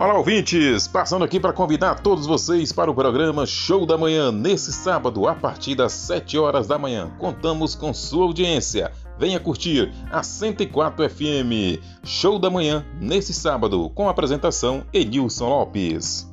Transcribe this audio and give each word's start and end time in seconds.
Olá, 0.00 0.16
ouvintes! 0.16 0.88
Passando 0.88 1.26
aqui 1.26 1.38
para 1.38 1.52
convidar 1.52 1.96
todos 1.96 2.26
vocês 2.26 2.72
para 2.72 2.90
o 2.90 2.94
programa 2.94 3.44
Show 3.44 3.84
da 3.84 3.98
Manhã, 3.98 4.32
nesse 4.32 4.72
sábado, 4.72 5.28
a 5.28 5.34
partir 5.34 5.74
das 5.74 5.92
7 5.92 6.38
horas 6.38 6.66
da 6.66 6.78
manhã. 6.78 7.10
Contamos 7.18 7.74
com 7.74 7.92
sua 7.92 8.24
audiência. 8.24 8.92
Venha 9.18 9.38
curtir 9.38 9.92
a 10.10 10.22
104 10.22 11.06
FM. 11.06 11.84
Show 12.02 12.38
da 12.38 12.48
Manhã, 12.48 12.82
nesse 12.98 13.34
sábado, 13.34 13.90
com 13.90 14.08
a 14.08 14.12
apresentação 14.12 14.84
Edilson 14.90 15.50
Lopes. 15.50 16.29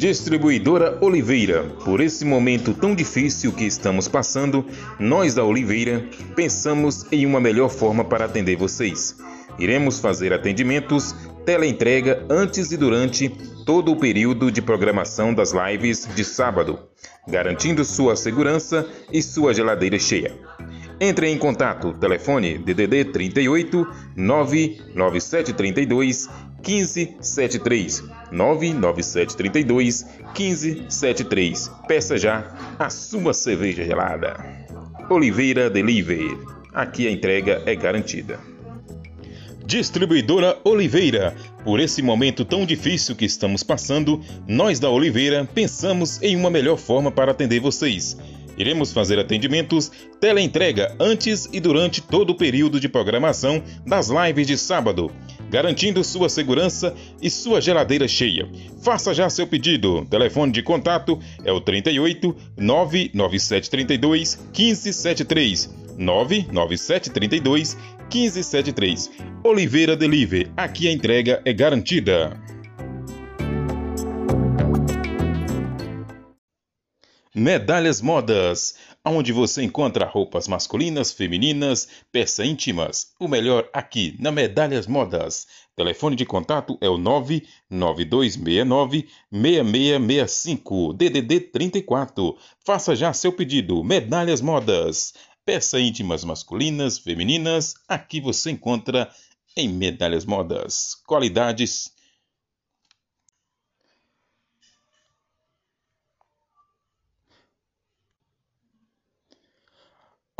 Distribuidora 0.00 0.96
Oliveira. 1.02 1.62
Por 1.84 2.00
esse 2.00 2.24
momento 2.24 2.72
tão 2.72 2.94
difícil 2.94 3.52
que 3.52 3.64
estamos 3.64 4.08
passando, 4.08 4.64
nós 4.98 5.34
da 5.34 5.44
Oliveira 5.44 6.02
pensamos 6.34 7.04
em 7.12 7.26
uma 7.26 7.38
melhor 7.38 7.68
forma 7.68 8.02
para 8.02 8.24
atender 8.24 8.56
vocês. 8.56 9.18
Iremos 9.58 10.00
fazer 10.00 10.32
atendimentos 10.32 11.14
teleentrega 11.44 12.24
antes 12.30 12.72
e 12.72 12.78
durante 12.78 13.28
todo 13.66 13.92
o 13.92 13.96
período 13.96 14.50
de 14.50 14.62
programação 14.62 15.34
das 15.34 15.52
lives 15.52 16.08
de 16.14 16.24
sábado, 16.24 16.78
garantindo 17.28 17.84
sua 17.84 18.16
segurança 18.16 18.88
e 19.12 19.22
sua 19.22 19.52
geladeira 19.52 19.98
cheia. 19.98 20.32
Entre 21.02 21.30
em 21.30 21.38
contato, 21.38 21.94
telefone 21.94 22.58
DDD 22.58 23.06
38 23.06 23.88
99732 24.14 26.28
1573 26.62 28.04
99732 28.30 30.04
1573. 30.36 31.70
Peça 31.88 32.18
já 32.18 32.54
a 32.78 32.90
sua 32.90 33.32
cerveja 33.32 33.82
gelada. 33.82 34.44
Oliveira 35.08 35.70
Delivery. 35.70 36.36
Aqui 36.74 37.08
a 37.08 37.10
entrega 37.10 37.62
é 37.64 37.74
garantida. 37.74 38.38
Distribuidora 39.64 40.58
Oliveira. 40.64 41.34
Por 41.64 41.80
esse 41.80 42.02
momento 42.02 42.44
tão 42.44 42.66
difícil 42.66 43.16
que 43.16 43.24
estamos 43.24 43.62
passando, 43.62 44.20
nós 44.46 44.78
da 44.78 44.90
Oliveira 44.90 45.48
pensamos 45.54 46.20
em 46.20 46.36
uma 46.36 46.50
melhor 46.50 46.76
forma 46.76 47.10
para 47.10 47.30
atender 47.30 47.60
vocês. 47.60 48.18
Iremos 48.60 48.92
fazer 48.92 49.18
atendimentos 49.18 49.90
teleentrega 50.20 50.94
antes 51.00 51.48
e 51.50 51.58
durante 51.58 52.02
todo 52.02 52.30
o 52.30 52.34
período 52.34 52.78
de 52.78 52.90
programação 52.90 53.62
das 53.86 54.10
lives 54.10 54.46
de 54.46 54.58
sábado, 54.58 55.10
garantindo 55.48 56.04
sua 56.04 56.28
segurança 56.28 56.94
e 57.22 57.30
sua 57.30 57.58
geladeira 57.62 58.06
cheia. 58.06 58.46
Faça 58.82 59.14
já 59.14 59.30
seu 59.30 59.46
pedido. 59.46 60.04
Telefone 60.10 60.52
de 60.52 60.62
contato 60.62 61.18
é 61.42 61.50
o 61.50 61.58
38 61.58 62.36
99732 62.58 64.36
1573. 64.54 65.74
99732 65.96 67.78
1573. 68.12 69.10
Oliveira 69.42 69.96
Delivery. 69.96 70.52
Aqui 70.54 70.86
a 70.86 70.92
entrega 70.92 71.40
é 71.46 71.52
garantida. 71.54 72.38
Medalhas 77.40 78.02
Modas, 78.02 78.74
onde 79.02 79.32
você 79.32 79.62
encontra 79.62 80.04
roupas 80.04 80.46
masculinas, 80.46 81.10
femininas, 81.10 81.88
peças 82.12 82.46
íntimas. 82.46 83.14
O 83.18 83.26
melhor 83.26 83.66
aqui 83.72 84.14
na 84.18 84.30
Medalhas 84.30 84.86
Modas. 84.86 85.46
Telefone 85.74 86.16
de 86.16 86.26
contato 86.26 86.76
é 86.82 86.88
o 86.90 86.98
99269 86.98 89.08
6665 89.32 90.92
DDD 90.92 91.40
34. 91.40 92.36
Faça 92.62 92.94
já 92.94 93.10
seu 93.14 93.32
pedido. 93.32 93.82
Medalhas 93.82 94.42
Modas. 94.42 95.14
Peças 95.42 95.80
íntimas 95.80 96.22
masculinas, 96.22 96.98
femininas, 96.98 97.74
aqui 97.88 98.20
você 98.20 98.50
encontra 98.50 99.10
em 99.56 99.66
Medalhas 99.66 100.26
Modas. 100.26 100.94
Qualidades 101.06 101.90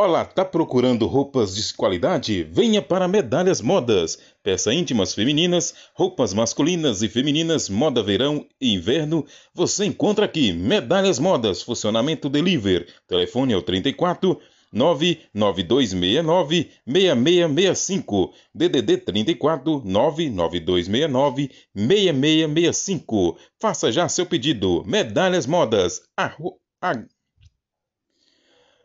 Olá, 0.03 0.25
tá 0.25 0.47
procurando 0.47 1.07
roupas 1.07 1.55
de 1.55 1.75
qualidade? 1.75 2.43
Venha 2.45 2.81
para 2.81 3.07
Medalhas 3.07 3.61
Modas. 3.61 4.19
Peça 4.43 4.73
íntimas 4.73 5.13
femininas, 5.13 5.75
roupas 5.93 6.33
masculinas 6.33 7.03
e 7.03 7.09
femininas, 7.11 7.69
moda 7.69 8.03
verão 8.03 8.47
e 8.59 8.73
inverno. 8.73 9.27
Você 9.53 9.85
encontra 9.85 10.25
aqui 10.25 10.55
Medalhas 10.55 11.19
Modas, 11.19 11.61
funcionamento 11.61 12.31
deliver. 12.31 12.89
Telefone 13.07 13.53
é 13.53 13.57
o 13.59 13.61
34 13.61 14.41
99269 14.73 16.71
6665. 16.87 18.33
DDD 18.55 18.97
34 18.97 19.83
99269 19.85 21.51
6665. 21.77 23.37
Faça 23.61 23.93
já 23.93 24.09
seu 24.09 24.25
pedido. 24.25 24.83
Medalhas 24.87 25.45
Modas. 25.45 26.01
A, 26.17 26.35
a 26.81 26.95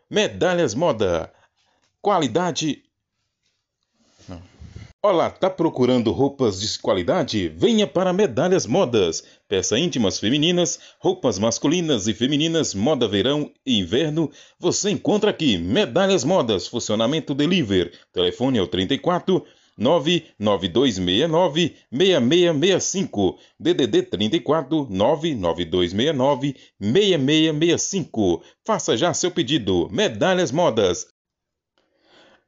Medalhas 0.10 0.76
Moda. 0.76 1.34
Qualidade. 2.00 2.84
Olá, 5.02 5.32
tá 5.32 5.50
procurando 5.50 6.12
roupas 6.12 6.60
de 6.60 6.78
qualidade? 6.78 7.50
Venha 7.50 7.88
para 7.88 8.14
Medalhas 8.14 8.68
Modas. 8.68 9.24
Peça 9.48 9.80
íntimas 9.80 10.20
femininas, 10.20 10.80
roupas 11.00 11.40
masculinas 11.40 12.08
e 12.08 12.14
femininas, 12.14 12.76
moda 12.76 13.08
verão 13.08 13.52
e 13.66 13.80
inverno. 13.80 14.32
Você 14.60 14.92
encontra 14.92 15.32
aqui 15.32 15.58
Medalhas 15.58 16.24
Modas, 16.24 16.68
funcionamento 16.68 17.34
deliver. 17.34 17.92
Telefone 18.14 18.60
é 18.60 18.62
o 18.62 18.68
34 18.68 19.44
99269 19.78 21.76
6665 21.92 23.38
DDD 23.60 24.04
34 24.04 24.88
99269 24.90 26.56
6665. 26.80 28.44
Faça 28.66 28.96
já 28.96 29.14
seu 29.14 29.32
pedido. 29.32 29.90
Medalhas 29.92 30.52
Modas. 30.52 31.08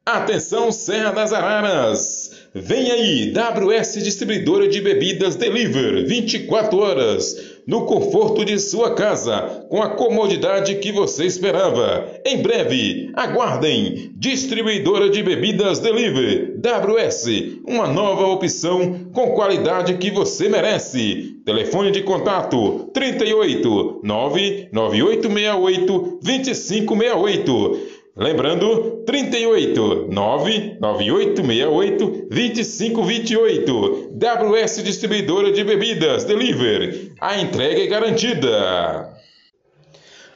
Atenção 0.04 0.72
Serra 0.72 1.10
das 1.10 1.34
Araras. 1.34 2.48
Vem 2.54 2.90
aí, 2.90 3.30
WS 3.32 4.02
Distribuidora 4.02 4.66
de 4.66 4.80
Bebidas 4.80 5.36
Deliver 5.36 6.06
24 6.06 6.78
horas 6.78 7.57
no 7.68 7.84
conforto 7.84 8.44
de 8.46 8.58
sua 8.58 8.94
casa, 8.94 9.66
com 9.68 9.82
a 9.82 9.90
comodidade 9.90 10.76
que 10.76 10.90
você 10.90 11.26
esperava. 11.26 12.10
Em 12.24 12.40
breve, 12.40 13.10
aguardem! 13.14 14.10
Distribuidora 14.16 15.10
de 15.10 15.22
bebidas 15.22 15.78
Delivery, 15.78 16.54
WS, 16.56 17.26
uma 17.66 17.86
nova 17.86 18.26
opção 18.28 19.10
com 19.12 19.32
qualidade 19.32 19.98
que 19.98 20.10
você 20.10 20.48
merece. 20.48 21.42
Telefone 21.44 21.90
de 21.90 22.00
contato 22.00 22.88
38 22.94 24.00
99868 24.02 26.20
2568. 26.22 27.97
Lembrando, 28.18 29.04
38 29.06 30.08
99868 30.10 32.26
2528. 32.28 34.10
WS 34.18 34.82
Distribuidora 34.82 35.52
de 35.52 35.62
Bebidas 35.62 36.24
Deliver. 36.24 37.12
A 37.20 37.38
entrega 37.38 37.80
é 37.80 37.86
garantida. 37.86 39.16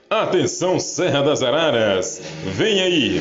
Atenção 0.09 0.79
Serra 0.79 1.23
das 1.23 1.43
Araras. 1.43 2.23
Vem 2.45 2.81
aí. 2.81 3.21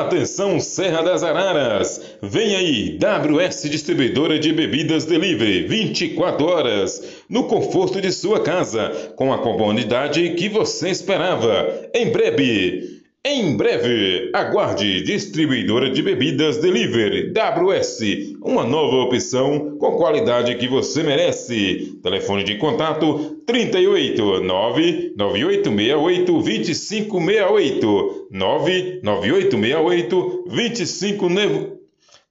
Atenção 0.00 0.58
Serra 0.58 1.02
das 1.02 1.22
Araras! 1.22 2.00
Vem 2.22 2.56
aí, 2.56 2.98
WS 2.98 3.68
Distribuidora 3.68 4.38
de 4.38 4.50
Bebidas 4.50 5.04
Delivery, 5.04 5.66
24 5.68 6.46
horas, 6.46 7.02
no 7.28 7.44
conforto 7.44 8.00
de 8.00 8.10
sua 8.10 8.40
casa, 8.40 9.12
com 9.16 9.34
a 9.34 9.38
comodidade 9.42 10.30
que 10.30 10.48
você 10.48 10.88
esperava. 10.88 11.90
Em 11.92 12.10
breve, 12.10 12.91
em 13.24 13.56
breve, 13.56 14.32
aguarde 14.34 15.00
Distribuidora 15.02 15.88
de 15.88 16.02
Bebidas 16.02 16.58
Delivery 16.58 17.32
WS, 17.32 18.00
uma 18.42 18.64
nova 18.64 18.96
opção 18.96 19.76
com 19.78 19.92
qualidade 19.92 20.56
que 20.56 20.66
você 20.66 21.04
merece. 21.04 22.00
Telefone 22.02 22.42
de 22.42 22.56
contato 22.56 23.40
38 23.46 24.40
99868 24.40 26.32
2568 26.32 28.26
99868 28.28 30.44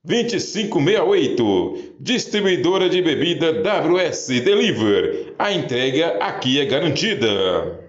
2568 0.03 1.77
Distribuidora 2.01 2.89
de 2.89 3.01
bebida 3.01 3.63
WS 3.63 4.27
Deliver. 4.27 5.35
A 5.39 5.53
entrega 5.53 6.17
aqui 6.19 6.59
é 6.59 6.65
garantida. 6.65 7.80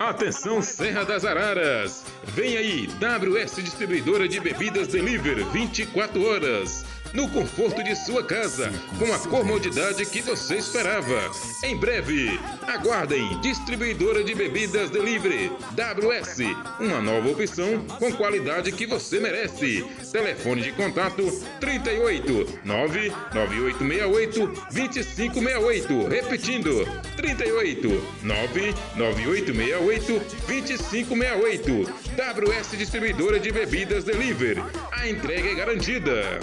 Atenção 0.00 0.60
Serra 0.60 1.04
das 1.04 1.24
Araras! 1.24 2.04
Vem 2.24 2.56
aí, 2.56 2.88
WS 2.88 3.62
Distribuidora 3.62 4.26
de 4.26 4.40
Bebidas 4.40 4.88
Deliver 4.88 5.44
24 5.50 6.26
horas 6.26 6.84
no 7.12 7.28
conforto 7.28 7.82
de 7.82 7.94
sua 7.96 8.24
casa, 8.24 8.72
com 8.98 9.12
a 9.12 9.18
comodidade 9.18 10.04
que 10.06 10.20
você 10.20 10.56
esperava. 10.56 11.30
Em 11.62 11.76
breve, 11.76 12.38
aguardem 12.66 13.40
distribuidora 13.40 14.22
de 14.22 14.34
bebidas 14.34 14.90
delivery 14.90 15.50
WS, 15.72 16.40
uma 16.80 17.00
nova 17.00 17.30
opção 17.30 17.84
com 17.98 18.12
qualidade 18.12 18.72
que 18.72 18.86
você 18.86 19.20
merece. 19.20 19.84
Telefone 20.10 20.62
de 20.62 20.72
contato 20.72 21.22
38 21.60 22.60
99868 22.64 24.46
2568. 24.72 26.08
Repetindo, 26.08 26.86
38 27.16 27.88
99868 28.22 30.20
2568. 30.46 32.08
WS 32.16 32.76
Distribuidora 32.76 33.38
de 33.38 33.52
Bebidas 33.52 34.04
Delivery. 34.04 34.62
A 34.92 35.08
entrega 35.08 35.48
é 35.50 35.54
garantida. 35.54 36.40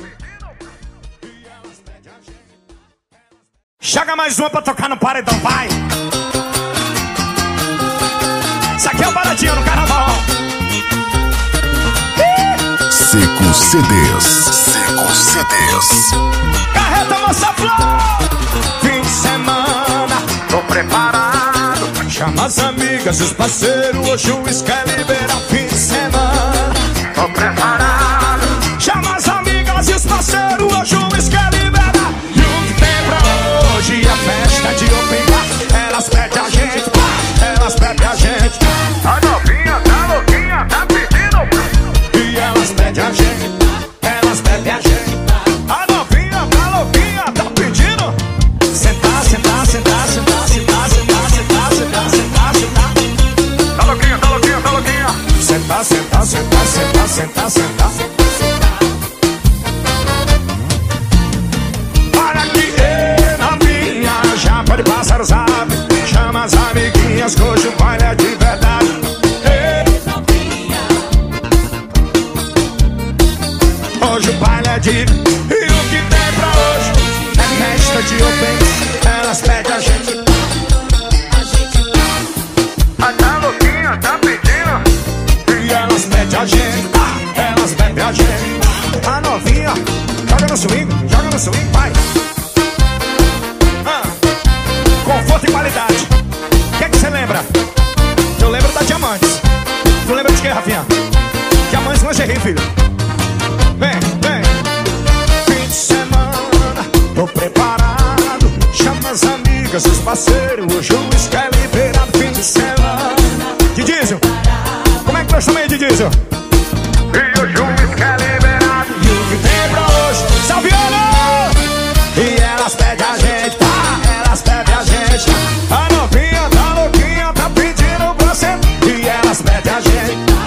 Joga 3.95 4.13
mais 4.13 4.37
uma 4.37 4.49
pra 4.49 4.61
tocar 4.61 4.89
no 4.89 4.97
paredão, 4.97 5.39
vai. 5.39 5.69
Isso 8.77 8.89
aqui 8.89 9.01
é 9.01 9.07
o 9.07 9.11
baratinho 9.13 9.55
no 9.55 9.63
carnaval. 9.63 10.09
Seco 12.91 13.53
CDs. 13.53 14.25
Seco 14.53 15.15
CDs. 15.15 16.11
Carreta 16.73 17.19
moça 17.19 17.53
flor. 17.53 17.71
Fim 18.81 18.99
de 18.99 19.07
semana, 19.07 20.21
tô 20.49 20.57
preparado. 20.63 22.09
Chama 22.09 22.47
as 22.47 22.59
amigas, 22.59 23.21
os 23.21 23.31
parceiros. 23.31 24.09
Hoje 24.09 24.29
o 24.29 24.43
uísque 24.43 24.71
é 24.71 24.83
o 24.83 25.39
Fim 25.49 25.67
de 25.67 25.79
semana, 25.79 26.73
tô 27.15 27.29
preparado. 27.29 27.74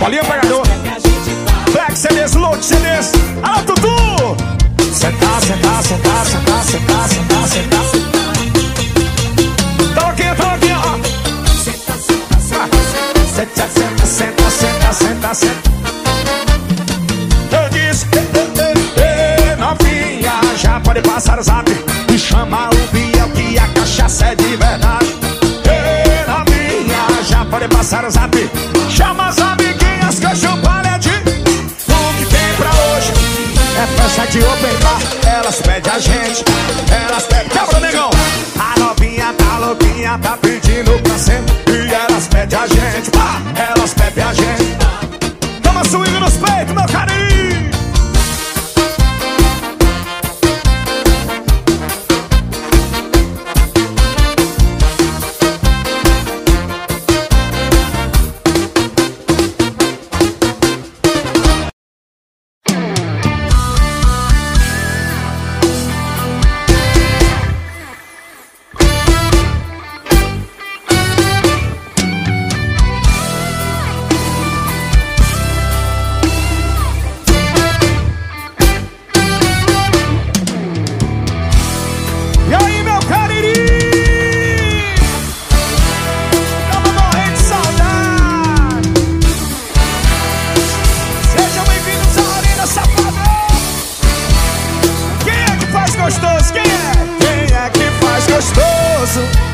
Caliente 0.09 0.48
novinha 40.09 40.19
tá 40.19 40.39
pedindo 40.39 40.99
pra 41.03 41.19
sempre. 41.19 41.55
E 41.69 41.93
elas 41.93 42.27
pedem 42.29 42.59
a 42.59 42.67
gente 42.67 43.11
gostoso, 96.09 96.53
quem 96.55 96.63
é? 96.63 97.19
Quem 97.21 97.55
é 97.55 97.71
que 97.71 98.05
faz 98.05 98.27
gostoso? 98.27 99.48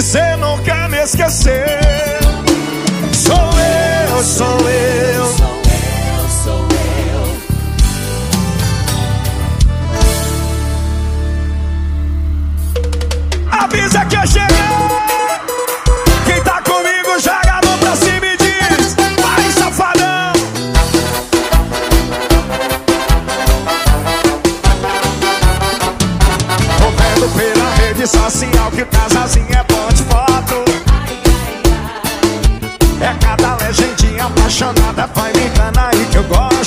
você 0.00 0.34
nunca 0.36 0.88
me 0.88 0.96
esqueceu. 1.02 1.52
Sou 3.12 3.34
eu, 3.36 4.24
sou 4.24 4.46
eu. 4.46 5.26
Sou 5.26 5.62
eu, 5.66 6.28
sou 6.42 6.68
eu. 6.72 7.22
Avisa 13.52 14.04
que 14.06 14.16
eu 14.16 14.26
cheguei. 14.26 14.69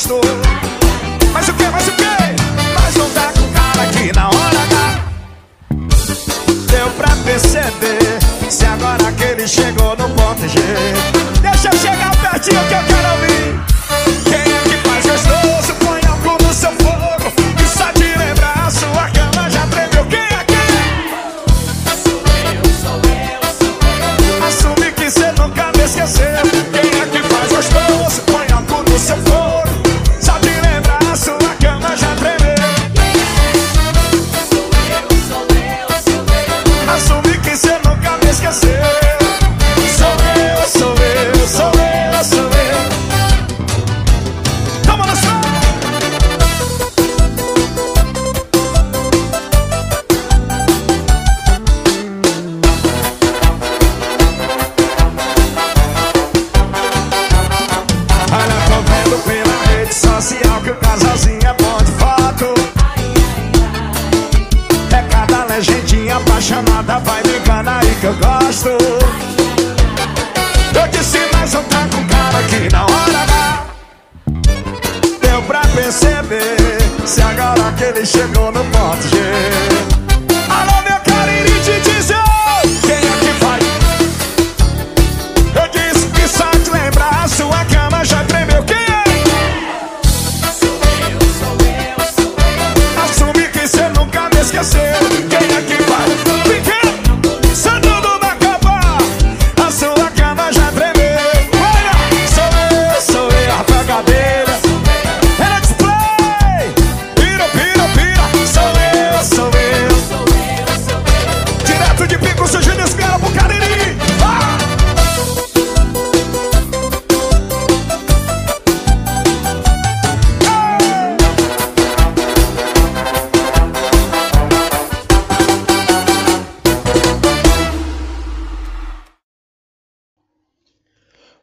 Mas 0.06 1.48
o 1.48 1.54
que, 1.54 1.64
mas 1.64 1.88
o 1.88 1.92
que? 1.94 2.04
Mas 2.74 2.96
não 2.98 3.10
tá 3.12 3.32
com 3.32 3.48
cara 3.54 3.84
aqui 3.84 4.12
na 4.14 4.28
hora 4.28 4.68
da. 4.70 5.00
Deu 6.70 6.90
pra 6.98 7.16
perceber 7.24 8.20
se 8.50 8.66
agora 8.66 9.10
que 9.14 9.24
ele 9.24 9.48
chegou 9.48 9.96
no 9.96 10.10
ponto 10.10 10.42
G. 10.50 10.60
Deixa 11.42 11.70
eu 11.70 11.78
chegar 11.80 12.12
pertinho 12.18 12.62
que 12.68 12.74
eu 12.74 12.84
quero 12.84 13.13
social 60.22 60.62
que 60.62 60.70
o 60.70 60.76
casalzinho 60.76 61.40
é 61.44 61.54
bom 61.54 61.78
de 61.84 61.92
foto. 61.94 62.54
É 64.92 65.02
cada 65.10 65.46
legendinha 65.46 66.18
apaixonada, 66.18 67.00
vai 67.00 67.22
enganar 67.22 67.82
aí 67.82 67.96
que 68.00 68.06
eu 68.06 68.14
gosto. 68.14 68.70
Eu 68.70 70.88
disse, 70.92 71.18
mas 71.34 71.52
não 71.54 71.64
tá 71.64 71.88
com 71.92 72.06
cara 72.08 72.38
aqui 72.40 72.70
na 72.72 72.84
hora 72.84 73.26
da. 73.26 73.64
Deu 75.20 75.42
pra 75.44 75.62
perceber 75.62 76.78
se 77.06 77.22
agora 77.22 77.72
que 77.76 77.84
ele 77.84 78.06
chegou 78.06 78.52
no 78.52 78.64
ponto 78.66 79.08
G. 79.08 79.73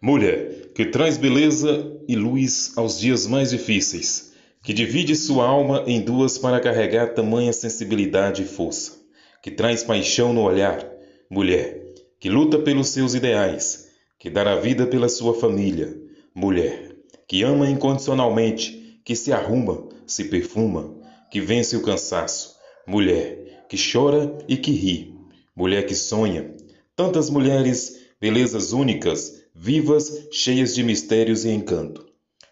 Mulher, 0.02 0.70
que 0.74 0.86
traz 0.86 1.18
beleza 1.18 1.94
e 2.08 2.16
luz 2.16 2.72
aos 2.74 2.98
dias 2.98 3.26
mais 3.26 3.50
difíceis, 3.50 4.32
que 4.62 4.72
divide 4.72 5.14
sua 5.14 5.46
alma 5.46 5.84
em 5.86 6.00
duas 6.00 6.38
para 6.38 6.58
carregar 6.58 7.12
tamanha 7.12 7.52
sensibilidade 7.52 8.42
e 8.42 8.46
força, 8.46 8.92
que 9.42 9.50
traz 9.50 9.84
paixão 9.84 10.32
no 10.32 10.40
olhar. 10.40 10.90
Mulher, 11.28 11.92
que 12.18 12.30
luta 12.30 12.58
pelos 12.58 12.88
seus 12.88 13.14
ideais, 13.14 13.90
que 14.18 14.30
dá 14.30 14.50
a 14.50 14.56
vida 14.56 14.86
pela 14.86 15.06
sua 15.06 15.34
família. 15.34 15.94
Mulher, 16.34 16.96
que 17.28 17.42
ama 17.42 17.68
incondicionalmente, 17.68 19.02
que 19.04 19.14
se 19.14 19.34
arruma, 19.34 19.86
se 20.06 20.24
perfuma, 20.24 20.94
que 21.30 21.42
vence 21.42 21.76
o 21.76 21.82
cansaço. 21.82 22.56
Mulher, 22.86 23.66
que 23.68 23.76
chora 23.76 24.34
e 24.48 24.56
que 24.56 24.70
ri. 24.70 25.14
Mulher 25.54 25.84
que 25.84 25.94
sonha. 25.94 26.54
Tantas 26.96 27.28
mulheres, 27.28 28.00
belezas 28.18 28.72
únicas, 28.72 29.39
vivas, 29.54 30.28
cheias 30.30 30.74
de 30.74 30.82
mistérios 30.82 31.44
e 31.44 31.50
encanto. 31.50 32.06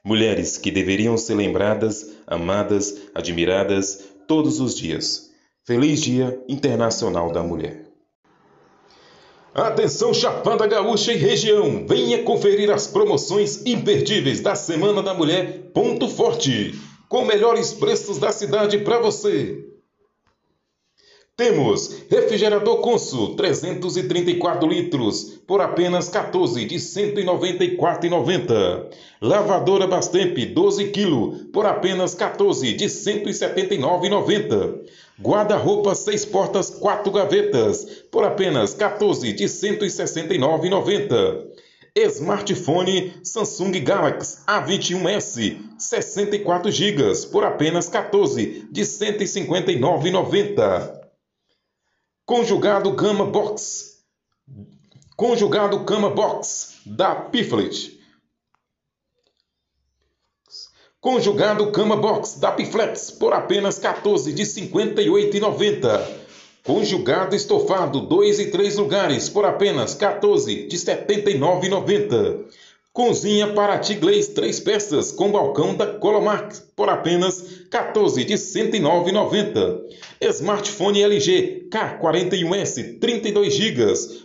Mulheres 0.04 0.56
que 0.56 0.70
deveriam 0.70 1.16
ser 1.18 1.34
lembradas, 1.34 2.14
amadas, 2.26 2.96
admiradas 3.14 4.04
todos 4.26 4.60
os 4.60 4.74
dias. 4.74 5.30
Feliz 5.64 6.00
Dia 6.00 6.42
Internacional 6.48 7.30
da 7.30 7.42
Mulher. 7.42 7.88
Atenção 9.54 10.14
Chapada 10.14 10.66
Gaúcha 10.66 11.12
e 11.12 11.16
região, 11.16 11.86
venha 11.86 12.22
conferir 12.22 12.70
as 12.70 12.86
promoções 12.86 13.66
imperdíveis 13.66 14.40
da 14.40 14.54
Semana 14.54 15.02
da 15.02 15.12
Mulher 15.12 15.70
Ponto 15.74 16.08
Forte, 16.08 16.78
com 17.08 17.24
melhores 17.24 17.72
preços 17.72 18.18
da 18.18 18.30
cidade 18.30 18.78
para 18.78 18.98
você. 19.00 19.67
Temos 21.38 22.04
refrigerador 22.10 22.80
Consul 22.80 23.36
334 23.36 24.68
litros 24.68 25.38
por 25.46 25.62
apenas 25.62 26.08
14 26.08 26.66
de 26.66 26.74
194,90. 26.74 28.90
Lavadora 29.20 29.86
Bastemp 29.86 30.36
12 30.36 30.90
kg 30.90 31.52
por 31.52 31.64
apenas 31.64 32.16
14 32.16 32.74
de 32.74 32.86
179,90. 32.86 34.80
Guarda-roupa 35.20 35.94
6 35.94 36.26
portas 36.26 36.70
4 36.70 37.12
gavetas 37.12 37.86
por 38.10 38.24
apenas 38.24 38.74
14 38.74 39.32
de 39.32 39.44
169,90. 39.44 41.46
Smartphone 42.10 43.12
Samsung 43.22 43.80
Galaxy 43.84 44.38
A21s 44.44 45.56
64 45.78 46.72
GB 46.72 47.30
por 47.30 47.44
apenas 47.44 47.88
14 47.88 48.64
de 48.72 48.82
159,90. 48.82 50.97
Conjugado 52.28 52.92
Gama 52.92 53.24
Box. 53.24 54.04
Conjugado 55.16 55.82
Cama 55.86 56.10
Box 56.10 56.82
da 56.84 57.14
Piflet. 57.14 57.98
Conjugado 61.00 61.72
Cama 61.72 61.96
Box 61.96 62.38
da 62.38 62.52
Piflex 62.52 63.10
por 63.12 63.32
apenas 63.32 63.78
14 63.78 64.30
de 64.34 64.42
58,90. 64.42 66.06
Conjugado 66.62 67.34
estofado 67.34 68.02
2 68.02 68.40
e 68.40 68.50
3 68.50 68.76
lugares 68.76 69.30
por 69.30 69.46
apenas 69.46 69.94
14 69.94 70.66
de 70.68 70.76
79,90. 70.76 72.44
Cozinha 72.92 73.52
Paraty 73.52 73.94
Glaze 73.94 74.34
3 74.34 74.60
peças 74.60 75.12
com 75.12 75.30
balcão 75.30 75.74
da 75.74 75.86
Colomark 75.86 76.52
por 76.74 76.88
apenas 76.88 77.66
14 77.70 78.24
de 78.24 78.34
109,90. 78.34 79.80
Smartphone 80.20 81.02
LG 81.02 81.68
K41s 81.70 82.98
32 82.98 83.54
GB 83.54 83.84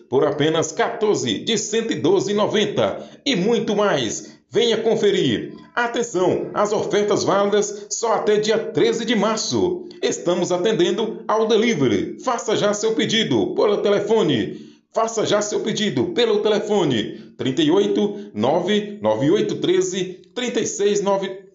por 0.10 0.26
apenas 0.26 0.72
14 0.72 1.40
de 1.40 1.54
112,90 1.54 3.04
e 3.26 3.36
muito 3.36 3.76
mais. 3.76 4.40
Venha 4.50 4.78
conferir. 4.78 5.54
Atenção, 5.76 6.50
as 6.54 6.72
ofertas 6.72 7.24
válidas 7.24 7.88
só 7.90 8.14
até 8.14 8.38
dia 8.38 8.58
13 8.58 9.06
de 9.06 9.16
março. 9.16 9.88
Estamos 10.02 10.52
atendendo 10.52 11.24
ao 11.28 11.48
delivery. 11.48 12.18
Faça 12.24 12.56
já 12.56 12.74
seu 12.74 12.94
pedido 12.96 13.54
pelo 13.56 13.78
telefone 13.78 14.73
Faça 14.94 15.26
já 15.26 15.42
seu 15.42 15.62
pedido 15.62 16.14
pelo 16.14 16.44
telefone 16.44 17.34
38 17.36 18.32
99813 18.34 20.04
369 20.36 21.46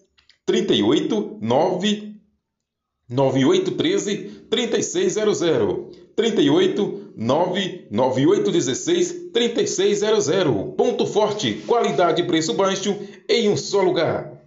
38 0.45 1.37
9 1.41 2.09
9813 3.09 4.45
3600 4.49 5.97
38 6.15 7.13
99816 7.15 9.31
3600. 9.31 10.75
Ponto 10.75 11.05
Forte, 11.05 11.53
qualidade 11.65 12.21
e 12.21 12.27
preço 12.27 12.53
baixo 12.53 12.93
em 13.27 13.49
um 13.49 13.55
só 13.55 13.81
lugar. 13.81 14.38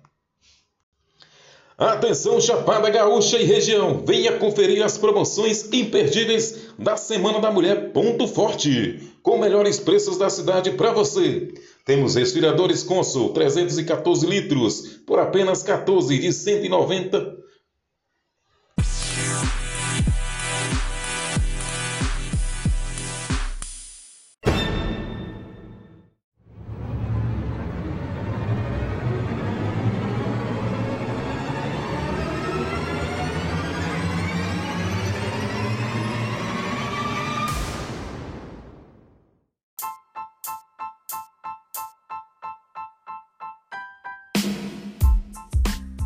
Atenção 1.82 2.40
Chapada 2.40 2.88
Gaúcha 2.90 3.38
e 3.38 3.44
região, 3.44 4.04
venha 4.06 4.38
conferir 4.38 4.84
as 4.84 4.96
promoções 4.96 5.68
imperdíveis 5.72 6.68
da 6.78 6.96
Semana 6.96 7.40
da 7.40 7.50
Mulher 7.50 7.90
Ponto 7.90 8.28
Forte, 8.28 9.00
com 9.20 9.36
melhores 9.36 9.80
preços 9.80 10.16
da 10.16 10.30
cidade 10.30 10.70
para 10.70 10.92
você. 10.92 11.52
Temos 11.84 12.14
resfriadores 12.14 12.84
Consul 12.84 13.30
314 13.30 14.24
litros 14.24 15.00
por 15.04 15.18
apenas 15.18 15.64
14 15.64 16.16
de 16.20 16.32
190 16.32 17.41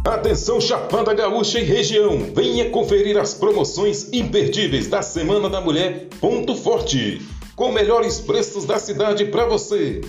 Atenção 0.07 0.61
Chapada 0.61 1.13
Gaúcha 1.13 1.59
e 1.59 1.65
região, 1.65 2.17
venha 2.33 2.71
conferir 2.71 3.19
as 3.19 3.35
promoções 3.35 4.09
imperdíveis 4.13 4.87
da 4.87 5.03
Semana 5.03 5.51
da 5.51 5.61
Mulher 5.61 6.07
Ponto 6.21 6.55
Forte 6.55 7.21
com 7.57 7.73
melhores 7.73 8.21
preços 8.21 8.65
da 8.67 8.79
cidade 8.79 9.25
para 9.25 9.47
você. 9.47 10.03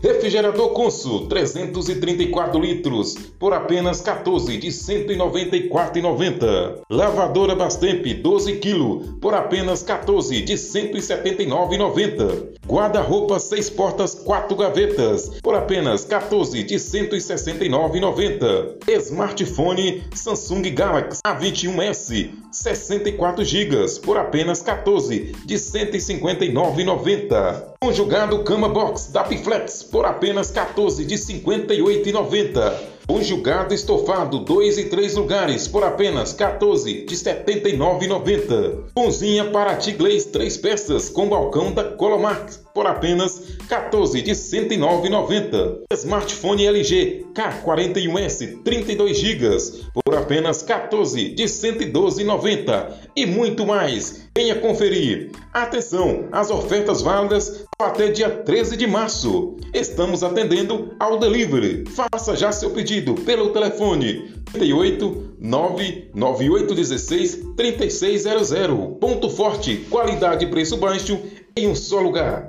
Refrigerador 0.00 0.70
Consul 0.70 1.26
334 1.26 2.60
litros 2.60 3.16
por 3.38 3.52
apenas 3.52 4.00
14 4.00 4.56
de 4.56 4.68
194,90. 4.68 6.82
Lavadora 6.88 7.56
Bastemp 7.56 8.06
12 8.06 8.54
kg 8.56 9.18
por 9.20 9.34
apenas 9.34 9.82
14 9.82 10.40
de 10.42 10.54
179,90. 10.54 12.56
Guarda-roupa 12.66 13.38
6 13.40 13.70
portas 13.70 14.14
4 14.14 14.54
gavetas 14.56 15.30
por 15.42 15.56
apenas 15.56 16.04
14 16.04 16.62
de 16.62 16.76
169,90. 16.76 18.78
Smartphone 19.00 20.04
Samsung 20.14 20.70
Galaxy 20.70 21.20
A21s 21.26 22.30
64 22.52 23.44
GB 23.44 24.00
por 24.04 24.16
apenas 24.16 24.62
14 24.62 25.34
de 25.44 25.58
159 25.58 26.67
49,90. 26.74 27.74
Conjugado 27.80 28.44
Cama 28.44 28.68
Box 28.68 29.12
da 29.12 29.24
Piflex 29.24 29.82
por 29.84 30.04
apenas 30.04 30.50
14 30.50 31.04
de 31.04 31.14
58,90. 31.14 32.97
Conjugado 33.08 33.24
julgado 33.28 33.74
estofado, 33.74 34.38
2 34.40 34.76
e 34.76 34.84
3 34.84 35.14
lugares, 35.14 35.66
por 35.66 35.82
apenas 35.82 36.34
14 36.34 37.06
de 37.06 37.16
79,90. 37.16 38.90
Cozinha 38.94 39.46
para 39.46 39.78
Glaze, 39.96 40.28
3 40.28 40.56
peças, 40.58 41.08
com 41.08 41.26
balcão 41.26 41.72
da 41.72 41.84
Colomax, 41.84 42.62
por 42.74 42.86
apenas 42.86 43.56
14 43.66 44.20
de 44.20 44.32
109,90. 44.32 45.84
Smartphone 45.90 46.66
LG 46.66 47.24
K41S 47.32 48.62
32 48.62 49.16
GB 49.16 49.56
por 49.94 50.14
apenas 50.14 50.62
14 50.62 51.30
de 51.30 51.44
112,90 51.44 52.92
e 53.16 53.24
muito 53.24 53.64
mais. 53.66 54.28
Venha 54.36 54.54
conferir. 54.54 55.30
Atenção, 55.52 56.28
as 56.30 56.50
ofertas 56.50 57.02
válidas 57.02 57.64
até 57.80 58.08
dia 58.08 58.30
13 58.30 58.76
de 58.76 58.86
março. 58.86 59.56
Estamos 59.72 60.22
atendendo 60.22 60.94
ao 61.00 61.18
delivery. 61.18 61.84
Faça 61.86 62.36
já 62.36 62.52
seu 62.52 62.70
pedido 62.70 62.97
pelo 63.24 63.50
telefone 63.50 64.30
38 64.52 65.34
99816 65.38 67.54
3600. 67.56 68.98
Ponto 69.00 69.30
forte, 69.30 69.76
qualidade 69.90 70.44
e 70.44 70.48
preço 70.48 70.76
baixo 70.76 71.18
em 71.56 71.68
um 71.68 71.74
só 71.74 72.00
lugar. 72.00 72.47